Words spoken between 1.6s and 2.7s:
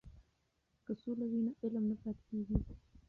علم نه پاتې کیږي.